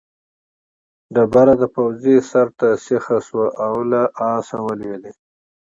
[1.13, 4.01] ډبره د پوځي سر ته سیخه شوه او له
[4.35, 5.03] آسه ولوېد.